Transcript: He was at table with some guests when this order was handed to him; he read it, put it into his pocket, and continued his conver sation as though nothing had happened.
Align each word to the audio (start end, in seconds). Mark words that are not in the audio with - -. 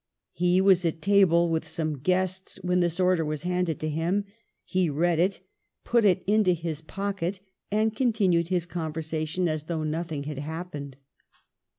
He 0.33 0.61
was 0.61 0.83
at 0.83 0.99
table 0.99 1.47
with 1.47 1.67
some 1.67 1.99
guests 1.99 2.57
when 2.63 2.79
this 2.79 2.99
order 2.99 3.23
was 3.23 3.43
handed 3.43 3.79
to 3.81 3.87
him; 3.87 4.25
he 4.65 4.89
read 4.89 5.19
it, 5.19 5.41
put 5.83 6.05
it 6.05 6.23
into 6.25 6.53
his 6.53 6.81
pocket, 6.81 7.39
and 7.71 7.95
continued 7.95 8.47
his 8.47 8.65
conver 8.65 8.93
sation 9.03 9.47
as 9.47 9.65
though 9.65 9.83
nothing 9.83 10.23
had 10.23 10.39
happened. 10.39 10.97